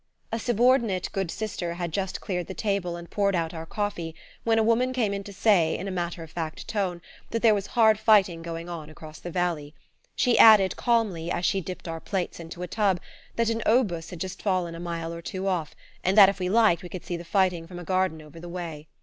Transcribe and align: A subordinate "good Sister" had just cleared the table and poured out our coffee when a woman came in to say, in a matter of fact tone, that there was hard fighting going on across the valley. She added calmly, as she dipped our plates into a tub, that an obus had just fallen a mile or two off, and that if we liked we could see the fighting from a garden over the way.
A 0.31 0.39
subordinate 0.39 1.09
"good 1.11 1.29
Sister" 1.29 1.75
had 1.75 1.91
just 1.91 2.21
cleared 2.21 2.47
the 2.47 2.55
table 2.55 2.95
and 2.95 3.07
poured 3.07 3.35
out 3.35 3.53
our 3.53 3.67
coffee 3.67 4.15
when 4.43 4.57
a 4.57 4.63
woman 4.63 4.93
came 4.93 5.13
in 5.13 5.23
to 5.25 5.31
say, 5.31 5.77
in 5.77 5.87
a 5.87 5.91
matter 5.91 6.23
of 6.23 6.31
fact 6.31 6.67
tone, 6.67 7.03
that 7.29 7.43
there 7.43 7.53
was 7.53 7.67
hard 7.77 7.99
fighting 7.99 8.41
going 8.41 8.67
on 8.67 8.89
across 8.89 9.19
the 9.19 9.29
valley. 9.29 9.75
She 10.15 10.39
added 10.39 10.75
calmly, 10.75 11.29
as 11.29 11.45
she 11.45 11.61
dipped 11.61 11.87
our 11.87 11.99
plates 11.99 12.39
into 12.39 12.63
a 12.63 12.67
tub, 12.67 12.99
that 13.35 13.51
an 13.51 13.61
obus 13.67 14.09
had 14.09 14.19
just 14.19 14.41
fallen 14.41 14.73
a 14.73 14.79
mile 14.79 15.13
or 15.13 15.21
two 15.21 15.47
off, 15.47 15.75
and 16.03 16.17
that 16.17 16.29
if 16.29 16.39
we 16.39 16.49
liked 16.49 16.81
we 16.81 16.89
could 16.89 17.05
see 17.05 17.15
the 17.15 17.23
fighting 17.23 17.67
from 17.67 17.77
a 17.77 17.83
garden 17.83 18.23
over 18.23 18.39
the 18.39 18.49
way. 18.49 18.87